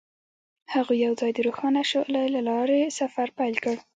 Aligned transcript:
هغوی 0.73 0.97
یوځای 1.05 1.31
د 1.33 1.39
روښانه 1.47 1.81
شعله 1.91 2.21
له 2.35 2.41
لارې 2.49 2.93
سفر 2.99 3.27
پیل 3.39 3.55
کړ. 3.63 3.75